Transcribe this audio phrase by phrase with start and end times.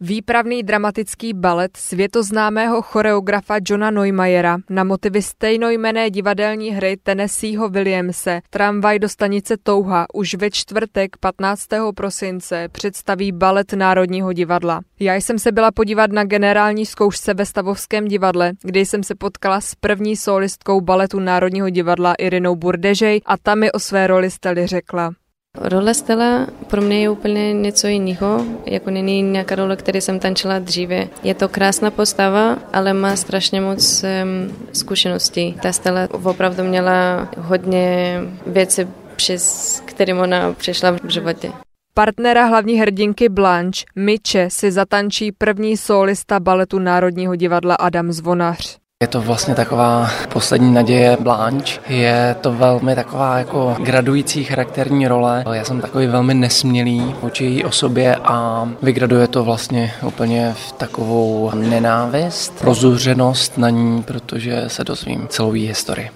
[0.00, 8.98] Výpravný dramatický balet světoznámého choreografa Johna Neumayera na motivy stejnojmené divadelní hry Tennesseeho Williamse Tramvaj
[8.98, 11.68] do stanice Touha už ve čtvrtek 15.
[11.96, 14.80] prosince představí balet Národního divadla.
[15.00, 19.60] Já jsem se byla podívat na generální zkoušce ve Stavovském divadle, kde jsem se potkala
[19.60, 24.66] s první solistkou baletu Národního divadla Irinou Burdežej a tam mi o své roli Steli
[24.66, 25.10] řekla.
[25.58, 30.58] Role Stella pro mě je úplně něco jiného, jako není nějaká role, které jsem tančila
[30.58, 31.08] dříve.
[31.22, 35.56] Je to krásná postava, ale má strašně moc um, zkušeností.
[35.62, 38.82] Ta Stella opravdu měla hodně věcí,
[39.16, 41.52] přes kterým ona přešla v životě.
[41.94, 48.83] Partnera hlavní hrdinky Blanche, Miče, si zatančí první solista baletu Národního divadla Adam Zvonař.
[49.02, 51.80] Je to vlastně taková poslední naděje Blanche.
[51.88, 55.44] Je to velmi taková jako gradující charakterní role.
[55.52, 61.50] Já jsem takový velmi nesmělý vůči její osobě a vygraduje to vlastně úplně v takovou
[61.54, 66.10] nenávist, rozuřenost na ní, protože se dozvím celou její historii.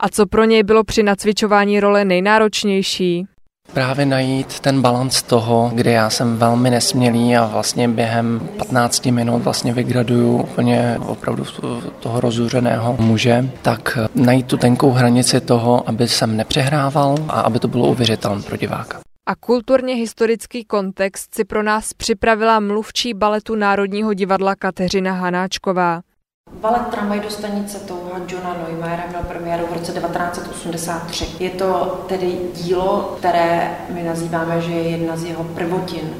[0.00, 3.26] A co pro něj bylo při nacvičování role nejnáročnější?
[3.74, 9.42] Právě najít ten balans toho, kde já jsem velmi nesmělý a vlastně během 15 minut
[9.42, 11.44] vlastně vygraduju úplně opravdu
[12.00, 17.68] toho rozuřeného muže, tak najít tu tenkou hranici toho, aby jsem nepřehrával a aby to
[17.68, 19.00] bylo uvěřitelné pro diváka.
[19.26, 26.00] A kulturně historický kontext si pro nás připravila mluvčí baletu Národního divadla Kateřina Hanáčková.
[26.60, 31.26] Balet Tramvaj do stanice Touha Johna Neumayera měl premiéru v roce 1983.
[31.40, 36.10] Je to tedy dílo, které my nazýváme, že je jedna z jeho prvotin.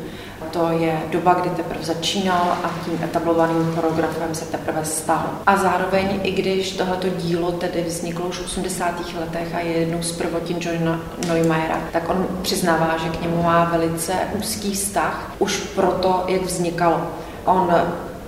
[0.50, 5.30] To je doba, kdy teprve začínal a tím etablovaným choreografem se teprve stal.
[5.46, 8.94] A zároveň, i když tohleto dílo tedy vzniklo už v 80.
[9.20, 13.64] letech a je jednou z prvotin Johna Neumayera, tak on přiznává, že k němu má
[13.64, 17.00] velice úzký vztah už proto, jak vznikalo.
[17.44, 17.74] On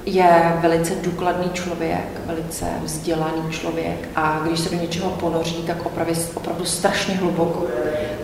[0.07, 6.13] je velice důkladný člověk, velice vzdělaný člověk a když se do něčeho ponoří, tak opravdu,
[6.35, 7.67] opravdu strašně hluboko.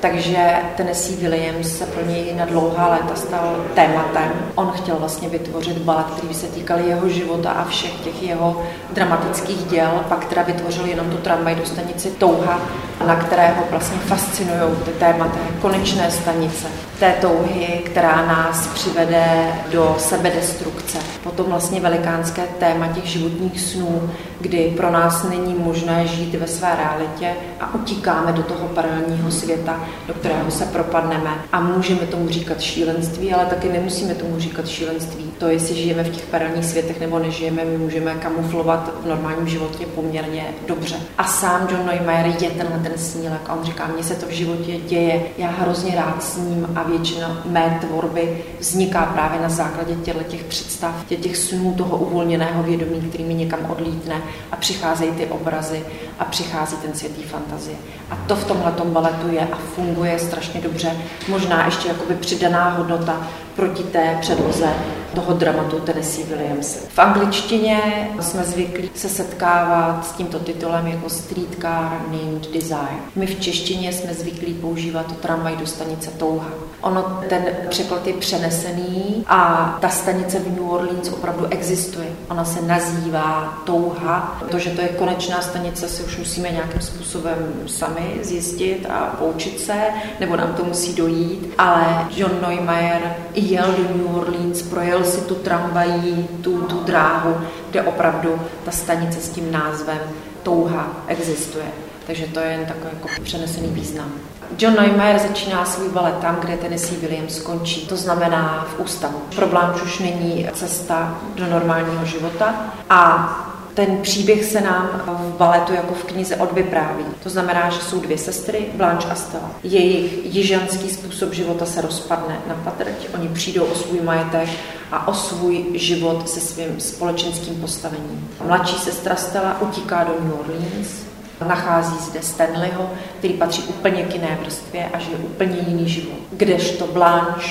[0.01, 4.33] Takže Tennessee Williams se pro něj na dlouhá léta stal tématem.
[4.55, 8.63] On chtěl vlastně vytvořit balet, který by se týkal jeho života a všech těch jeho
[8.93, 10.05] dramatických děl.
[10.09, 12.61] Pak teda vytvořil jenom tu tramvaj do stanici Touha,
[13.07, 16.90] na kterého vlastně fascinují ty témata konečné stanice.
[17.01, 20.99] Té touhy, která nás přivede do sebedestrukce.
[21.23, 26.77] Potom vlastně velikánské téma těch životních snů, kdy pro nás není možné žít ve své
[26.77, 32.61] realitě a utíkáme do toho paralelního světa, do kterého se propadneme a můžeme tomu říkat
[32.61, 35.30] šílenství, ale taky nemusíme tomu říkat šílenství.
[35.41, 39.87] To, jestli žijeme v těch paralelních světech nebo nežijeme, my můžeme kamuflovat v normálním životě
[39.87, 40.97] poměrně dobře.
[41.19, 44.31] A sám John Neumayer je tenhle ten snílek a on říká, mně se to v
[44.31, 50.23] životě děje, já hrozně rád sním a většina mé tvorby vzniká právě na základě těchto
[50.23, 54.23] těch představ, těch snů toho uvolněného vědomí, který mi někam odlítne
[54.53, 55.85] a přicházejí ty obrazy
[56.19, 57.77] a přichází ten světý fantazie.
[58.11, 60.93] A to v tomhle baletu je a funguje strašně dobře.
[61.29, 63.27] Možná ještě jakoby přidaná hodnota
[63.61, 64.69] proti té předloze
[65.15, 66.77] toho dramatu Tennessee Williams.
[66.89, 67.81] V angličtině
[68.21, 73.01] jsme zvyklí se setkávat s tímto titulem jako Streetcar Named Desire.
[73.17, 76.49] My v češtině jsme zvyklí používat to tramvaj do stanice Touha.
[76.81, 82.07] Ono, ten překlad je přenesený a ta stanice v New Orleans opravdu existuje.
[82.29, 84.41] Ona se nazývá Touha.
[84.51, 89.61] To, že to je konečná stanice, si už musíme nějakým způsobem sami zjistit a poučit
[89.61, 89.75] se,
[90.21, 91.55] nebo nám to musí dojít.
[91.59, 93.17] Ale John Neumayer
[93.51, 97.37] jel do New Orleans, projel si tu tramvají, tu, tu dráhu,
[97.71, 99.99] kde opravdu ta stanice s tím názvem
[100.43, 101.67] Touha existuje.
[102.07, 104.13] Takže to je jen takový jako přenesený význam.
[104.59, 107.87] John Neumayer začíná svůj balet tam, kde Tennessee Williams skončí.
[107.87, 109.23] To znamená v ústavu.
[109.37, 112.55] Problém už není cesta do normálního života
[112.91, 117.05] a ten příběh se nám v baletu jako v knize odvypráví.
[117.23, 119.51] To znamená, že jsou dvě sestry, Blanche a Stella.
[119.63, 124.49] Jejich jižanský způsob života se rozpadne na patrť, oni přijdou o svůj majetek
[124.93, 128.29] a o svůj život se svým společenským postavením.
[128.47, 131.11] Mladší sestra Stella utíká do New Orleans,
[131.49, 136.19] Nachází zde Stanleyho, který patří úplně k jiné vrstvě a žije úplně jiný život.
[136.33, 137.49] Kdežto Blanche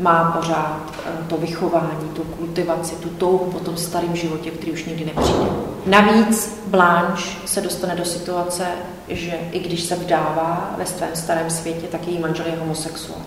[0.00, 4.84] má pořád eh, to vychování, tu kultivaci, tu touhu po tom starém životě, který už
[4.84, 5.46] nikdy nepřijde.
[5.86, 8.66] Navíc Blanche se dostane do situace,
[9.08, 13.20] že i když se vdává ve svém starém světě, tak její manžel je homosexuál.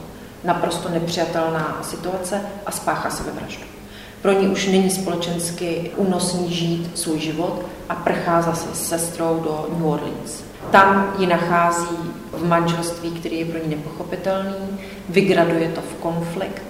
[0.43, 3.63] Naprosto nepřijatelná situace a spáchá se ve vraždu.
[4.21, 9.67] Pro ní už není společensky únosný žít svůj život a prchá zase s sestrou do
[9.77, 10.43] New Orleans.
[10.71, 11.97] Tam ji nachází
[12.31, 14.79] v manželství, který je pro ní nepochopitelný,
[15.09, 16.63] vygraduje to v konflikt,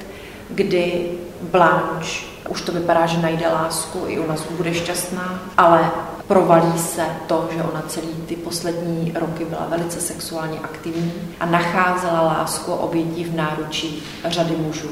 [0.49, 1.11] kdy
[1.41, 5.91] Blanche už to vypadá, že najde lásku, i u nás bude šťastná, ale
[6.27, 12.21] provalí se to, že ona celý ty poslední roky byla velice sexuálně aktivní a nacházela
[12.21, 14.89] lásku obětí v náručí řady mužů.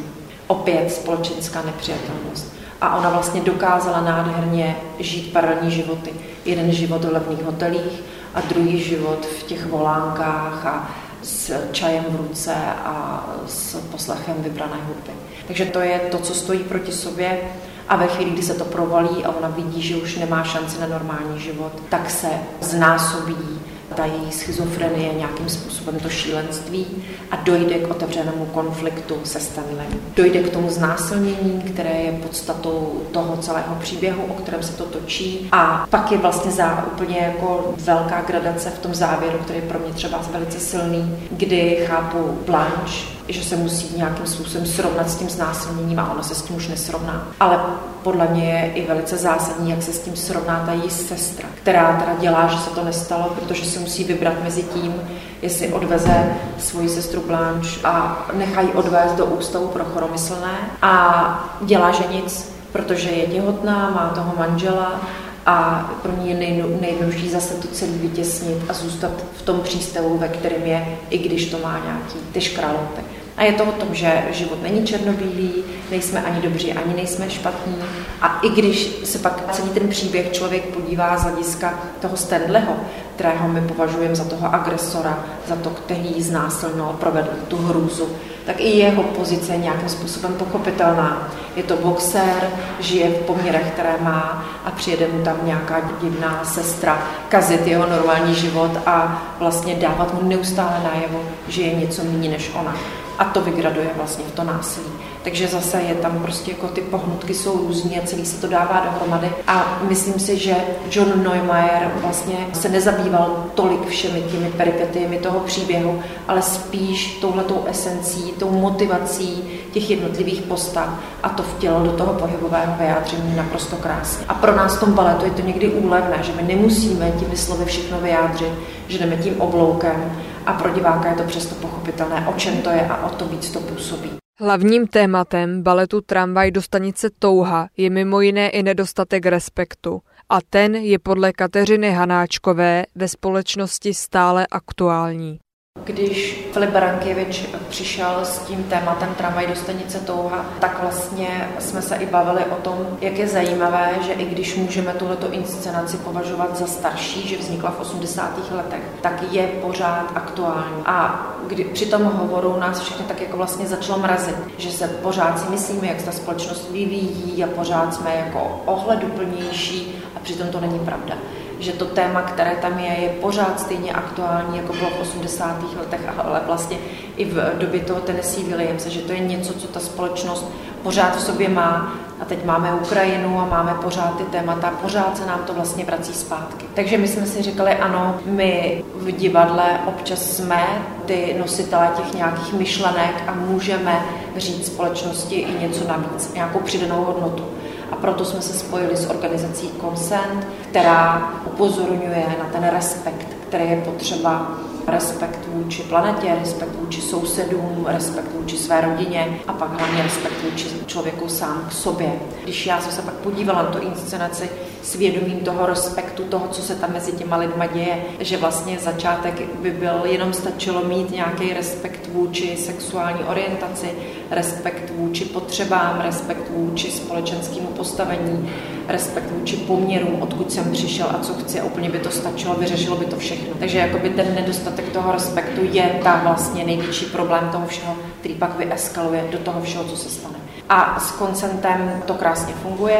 [0.48, 2.54] Opět společenská nepřijatelnost.
[2.82, 6.14] A ona vlastně dokázala nádherně žít paralelní životy.
[6.46, 8.04] Jeden život v levných hotelích
[8.34, 10.92] a druhý život v těch volánkách a
[11.24, 15.12] s čajem v ruce a s poslechem vybrané hudby.
[15.48, 17.40] Takže to je to, co stojí proti sobě
[17.88, 20.88] a ve chvíli, kdy se to provalí a ona vidí, že už nemá šanci na
[20.88, 22.28] normální život, tak se
[22.62, 23.61] znásobí
[23.96, 26.86] ta její schizofrenie, nějakým způsobem to šílenství
[27.32, 29.88] a dojde k otevřenému konfliktu se Stanley.
[30.16, 35.50] Dojde k tomu znásilnění, které je podstatou toho celého příběhu, o kterém se to točí.
[35.52, 39.80] A pak je vlastně za úplně jako velká gradace v tom závěru, který je pro
[39.80, 45.30] mě třeba velice silný, kdy chápu Blanche, že se musí nějakým způsobem srovnat s tím
[45.30, 47.28] znásilněním a ona se s tím už nesrovná.
[47.40, 47.60] Ale
[48.04, 51.98] podle mě je i velice zásadní, jak se s tím srovná ta její sestra, která
[52.00, 54.94] teda dělá, že se to nestalo, protože si musí vybrat mezi tím,
[55.42, 62.04] jestli odveze svoji sestru Blanche a nechají odvést do ústavu pro choromyslné a dělá, že
[62.12, 65.02] nic, protože je těhotná, má toho manžela
[65.46, 66.36] a pro ní je
[66.82, 71.46] nejjednodušší zase to celý vytěsnit a zůstat v tom přístavu, ve kterém je, i když
[71.46, 73.02] to má nějaký ty škraloupy.
[73.42, 75.54] A je to o tom, že život není černobílý,
[75.92, 77.76] nejsme ani dobří, ani nejsme špatní.
[78.22, 82.76] A i když se pak celý ten příběh člověk podívá z hlediska toho Stanleyho,
[83.16, 88.10] kterého my považujeme za toho agresora, za to, který znásilnil, provedl tu hrůzu,
[88.46, 91.32] tak i jeho pozice je nějakým způsobem pochopitelná.
[91.56, 92.50] Je to boxer,
[92.80, 98.36] žije v poměrech, které má a přijede mu tam nějaká divná sestra kazit jeho normální
[98.36, 102.76] život a vlastně dávat mu neustále najevo, že je něco méně než ona
[103.20, 104.92] a to vygraduje vlastně v to násilí.
[105.24, 108.88] Takže zase je tam prostě jako ty pohnutky jsou různý a celý se to dává
[108.92, 109.32] dohromady.
[109.48, 110.56] A myslím si, že
[110.92, 118.34] John Neumeier vlastně se nezabýval tolik všemi těmi peripetiemi toho příběhu, ale spíš touhletou esencí,
[118.40, 124.26] tou motivací těch jednotlivých postav a to vtělo do toho pohybového vyjádření naprosto krásně.
[124.30, 127.66] A pro nás v tom baletu je to někdy úlevné, že my nemusíme těmi slovy
[127.66, 128.52] všechno vyjádřit,
[128.88, 130.12] že jdeme tím obloukem
[130.46, 133.52] a pro diváka je to přesto pochopitelné, o čem to je a o to víc
[133.52, 134.10] to působí.
[134.40, 140.76] Hlavním tématem baletu Tramvaj do stanice Touha je mimo jiné i nedostatek respektu a ten
[140.76, 145.40] je podle Kateřiny Hanáčkové ve společnosti stále aktuální.
[145.84, 151.96] Když Filip Barankěvič přišel s tím tématem tramvaj do stanice Touha, tak vlastně jsme se
[151.96, 156.68] i bavili o tom, jak je zajímavé, že i když můžeme tuhleto inscenaci považovat za
[156.68, 158.52] starší, že vznikla v 80.
[158.52, 160.84] letech, tak je pořád aktuální.
[160.86, 165.40] A kdy při tom hovoru nás všechny tak jako vlastně začalo mrazit, že se pořád
[165.40, 170.60] si myslíme, jak se ta společnost vyvíjí a pořád jsme jako ohleduplnější a přitom to
[170.60, 171.16] není pravda
[171.62, 175.64] že to téma, které tam je, je pořád stejně aktuální, jako bylo v 80.
[175.80, 176.78] letech, ale vlastně
[177.18, 180.52] i v době toho Tennessee Williamse, že to je něco, co ta společnost
[180.84, 181.94] pořád v sobě má.
[182.22, 186.14] A teď máme Ukrajinu a máme pořád ty témata, pořád se nám to vlastně vrací
[186.14, 186.66] zpátky.
[186.74, 190.68] Takže my jsme si říkali, ano, my v divadle občas jsme
[191.06, 194.06] ty nositelé těch nějakých myšlenek a můžeme
[194.38, 197.44] říct společnosti i něco navíc, nějakou přidanou hodnotu
[197.92, 203.82] a proto jsme se spojili s organizací Consent, která upozorňuje na ten respekt, který je
[203.86, 204.52] potřeba
[204.88, 210.68] respekt vůči planetě, respekt vůči sousedům, respekt vůči své rodině a pak hlavně respekt vůči
[210.86, 212.12] člověku sám k sobě.
[212.44, 214.50] Když já jsem se pak podívala na tu inscenaci
[214.84, 219.42] s vědomím toho respektu, toho, co se tam mezi těma lidma děje, že vlastně začátek
[219.62, 223.92] by byl, jenom stačilo mít nějaký respekt vůči sexuální orientaci,
[224.32, 228.50] respekt vůči potřebám, respekt vůči společenskému postavení,
[228.88, 232.96] respekt vůči poměrům, odkud jsem přišel a co chci a úplně by to stačilo, vyřešilo
[232.96, 233.54] by to všechno.
[233.60, 238.58] Takže jakoby ten nedostatek toho respektu je ta vlastně největší problém toho všeho, který pak
[238.58, 240.36] vyeskaluje do toho všeho, co se stane.
[240.70, 243.00] A s koncentem to krásně funguje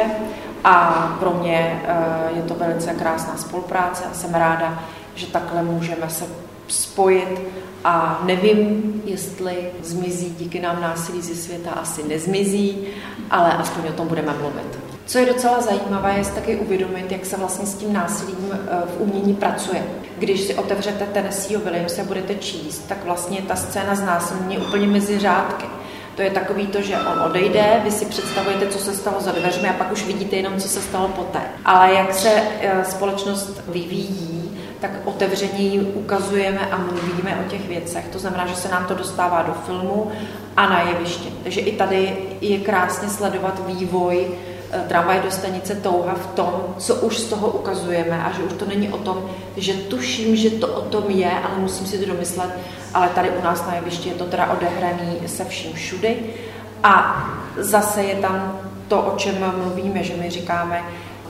[0.64, 4.84] a pro mě eh, je to velice krásná spolupráce a jsem ráda,
[5.14, 6.24] že takhle můžeme se
[6.68, 7.40] spojit
[7.84, 12.78] a nevím, jestli zmizí díky nám násilí ze světa, asi nezmizí,
[13.30, 14.81] ale aspoň o tom budeme mluvit.
[15.06, 18.56] Co je docela zajímavé, je taky uvědomit, jak se vlastně s tím násilím eh,
[18.86, 19.84] v umění pracuje.
[20.18, 24.58] Když si otevřete Tennesseeho Williamse a budete číst, tak vlastně ta scéna z násilí je
[24.58, 25.66] úplně mezi řádky.
[26.16, 29.68] To je takový to, že on odejde, vy si představujete, co se stalo za dveřmi
[29.68, 31.40] a pak už vidíte jenom, co se stalo poté.
[31.64, 32.30] Ale jak se
[32.60, 34.42] eh, společnost vyvíjí,
[34.80, 38.04] tak otevřeně ukazujeme a mluvíme o těch věcech.
[38.12, 40.12] To znamená, že se nám to dostává do filmu
[40.56, 41.28] a na jeviště.
[41.42, 44.26] Takže i tady je krásně sledovat vývoj
[44.88, 48.66] tramvaj do stanice Touha v tom, co už z toho ukazujeme a že už to
[48.66, 52.50] není o tom, že tuším, že to o tom je, ale musím si to domyslet,
[52.94, 56.16] ale tady u nás na jevišti je to teda odehraný se vším všudy
[56.82, 57.24] a
[57.56, 60.82] zase je tam to, o čem mluvíme, že my říkáme,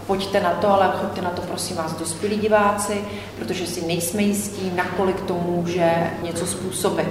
[0.06, 3.00] pojďte na to, ale choďte na to, prosím vás, dospělí diváci,
[3.38, 7.08] protože si nejsme jistí, nakolik to může něco způsobit.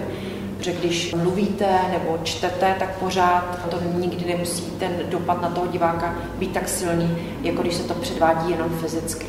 [0.61, 6.15] Protože když mluvíte nebo čtete, tak pořád to nikdy nemusí ten dopad na toho diváka
[6.37, 9.25] být tak silný, jako když se to předvádí jenom fyzicky.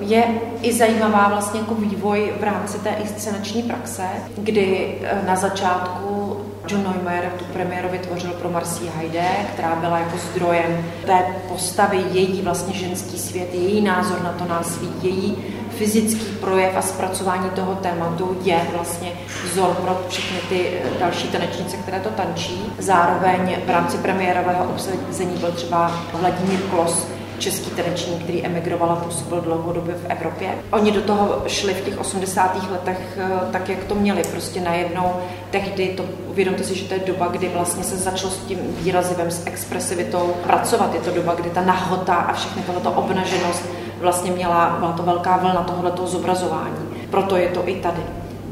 [0.00, 0.24] Je
[0.62, 4.02] i zajímavá vlastně jako vývoj v rámci té inscenační praxe,
[4.36, 6.36] kdy eh, na začátku
[6.68, 12.42] John Neumeier tu premiéru vytvořil pro Marcie Heide, která byla jako zdrojem té postavy, její
[12.42, 15.36] vlastně ženský svět, její názor na to násilí, její
[15.82, 19.12] fyzický projev a zpracování toho tématu je vlastně
[19.44, 22.62] vzor pro všechny ty eh, další tanečnice, které to tančí.
[22.78, 27.06] Zároveň v rámci premiérového obsazení byl třeba Vladimír Klos,
[27.38, 30.48] český tanečník, který emigroval a působil dlouhodobě v Evropě.
[30.70, 32.70] Oni do toho šli v těch 80.
[32.70, 34.22] letech eh, tak, jak to měli.
[34.30, 35.12] Prostě najednou
[35.50, 39.30] tehdy, to, uvědomte si, že to je doba, kdy vlastně se začalo s tím výrazivem,
[39.30, 40.94] s expresivitou pracovat.
[40.94, 45.36] Je to doba, kdy ta nahota a všechny tohleto obnaženost vlastně měla, byla to velká
[45.36, 46.76] vlna tohoto zobrazování.
[47.10, 48.02] Proto je to i tady.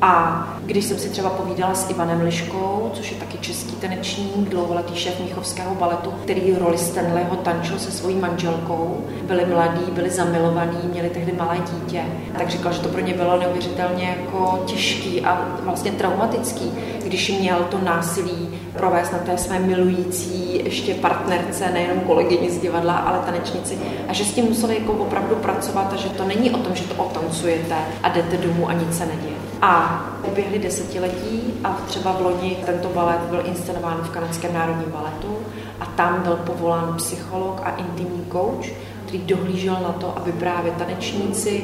[0.03, 4.97] A když jsem si třeba povídala s Ivanem Liškou, což je taky český tanečník, dlouholetý
[4.97, 11.11] šéf Míchovského baletu, který roli Stanleyho tančil se svojí manželkou, byli mladí, byli zamilovaní, měli
[11.11, 12.03] tehdy malé dítě,
[12.39, 16.73] tak říkal, že to pro ně bylo neuvěřitelně jako těžký a vlastně traumatický,
[17.05, 18.49] když měl to násilí
[18.81, 23.79] provést na té své milující ještě partnerce, nejenom kolegyni z divadla, ale tanečnici.
[24.09, 26.85] A že s tím museli jako opravdu pracovat a že to není o tom, že
[26.85, 29.35] to otancujete a jdete domů a nic se neděje.
[29.63, 35.37] A uběhly desetiletí a třeba v loni tento balet byl inscenován v Kanadském národním baletu
[35.81, 38.67] a tam byl povolán psycholog a intimní coach,
[39.07, 41.63] který dohlížel na to, aby právě tanečníci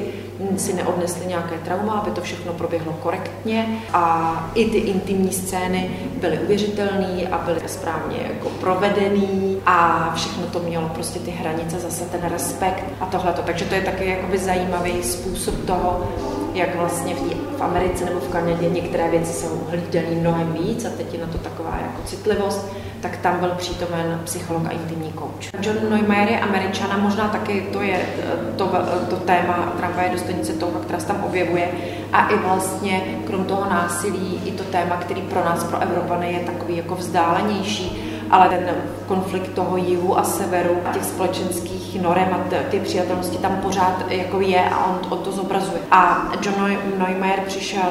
[0.56, 5.90] si neodnesli nějaké trauma, aby to všechno proběhlo korektně a i ty intimní scény
[6.20, 12.04] byly uvěřitelné a byly správně jako provedený a všechno to mělo prostě ty hranice, zase
[12.04, 13.42] ten respekt a tohleto.
[13.42, 16.08] Takže to je taky jakoby zajímavý způsob toho,
[16.56, 17.20] jak vlastně v,
[17.58, 21.26] v Americe nebo v Kanadě některé věci jsou hlídané mnohem víc a teď je na
[21.26, 25.66] to taková jako citlivost, tak tam byl přítomen psycholog a intimní coach.
[25.66, 28.00] John Neumeier je američana, možná taky to je
[28.56, 28.72] to,
[29.10, 31.68] to téma tramvaje do stanice toho, která se tam objevuje
[32.12, 36.38] a i vlastně krom toho násilí i to téma, který pro nás, pro Evropany je
[36.38, 38.70] takový jako vzdálenější, ale ten
[39.06, 44.64] konflikt toho jihu a severu, těch společenských norem a ty přijatelnosti tam pořád jako je
[44.64, 45.80] a on, on to zobrazuje.
[45.90, 47.90] A John Neumeier přišel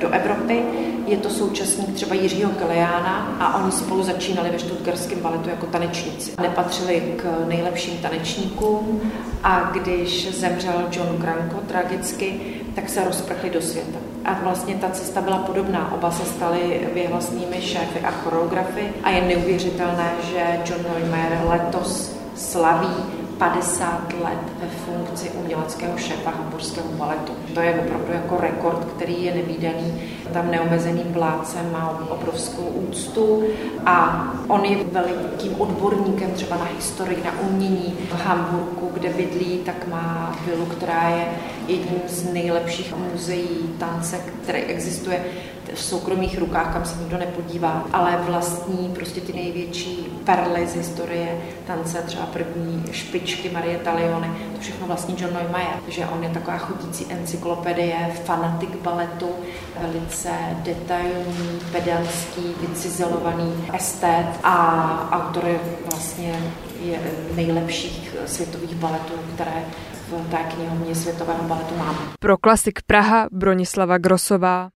[0.00, 0.62] do Evropy,
[1.06, 6.32] je to současník třeba Jiřího Kelejána a oni spolu začínali ve štutgarském baletu jako tanečníci.
[6.42, 12.40] Nepatřili k nejlepším tanečníkům a když zemřel John Kranko tragicky,
[12.74, 13.98] tak se rozprchli do světa.
[14.24, 15.92] A vlastně ta cesta byla podobná.
[15.92, 22.94] Oba se stali věhlasnými šéfy a choreografy a je neuvěřitelné, že John Neumeier letos slaví
[23.38, 27.32] 50 let ve funkci uměleckého šéfa hamburského baletu.
[27.54, 30.02] To je opravdu jako rekord, který je nevýdaný.
[30.32, 33.44] Tam neomezený vládce má obrovskou úctu
[33.86, 37.94] a on je velikým odborníkem třeba na historii, na umění.
[38.10, 41.26] V Hamburgu, kde bydlí, tak má vilu, která je
[41.66, 45.24] jedním z nejlepších muzeí tance, které existuje
[45.74, 51.38] v soukromých rukách, kam se nikdo nepodívá, ale vlastní prostě ty největší perly z historie
[51.66, 56.58] tance, třeba první špičky Marie Taliony, to všechno vlastní John Neumeier, že on je taková
[56.58, 59.30] chodící encyklopedie, fanatik baletu,
[59.80, 60.30] velice
[60.62, 65.58] detailní, pedantský, vycizelovaný estet a autor je
[65.90, 66.40] vlastně
[66.82, 66.98] je
[67.34, 69.64] nejlepších světových baletů, které
[70.08, 71.98] v té knihovně světového baletu máme.
[72.20, 74.68] Pro klasik Praha Bronislava Grosová.